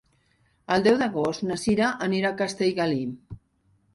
El 0.75 0.85
deu 0.87 0.95
d'agost 1.01 1.43
na 1.51 1.57
Cira 1.65 1.91
anirà 2.07 2.31
a 2.31 2.37
Castellgalí. 2.41 2.99